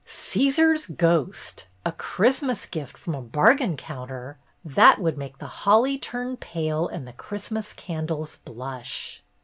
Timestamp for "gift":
2.65-2.97